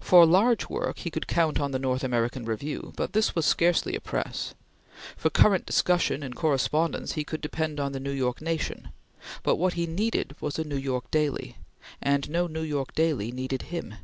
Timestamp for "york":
8.10-8.42, 10.76-11.08, 12.62-12.96